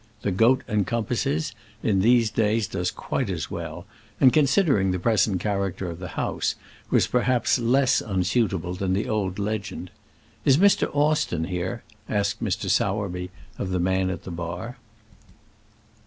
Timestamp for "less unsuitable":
7.59-8.73